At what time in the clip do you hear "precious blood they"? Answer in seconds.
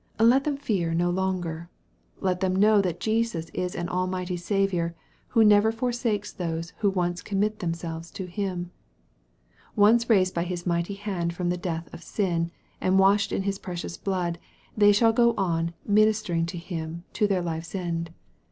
13.59-14.91